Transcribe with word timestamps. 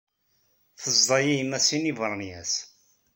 Tezḍa-yi 0.81 1.33
yemma 1.37 1.59
sin 1.67 1.83
n 1.83 1.87
yibernyas. 1.89 2.53